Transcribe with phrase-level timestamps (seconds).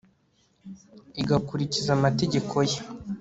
[1.21, 2.79] igakurikiza amategeko ye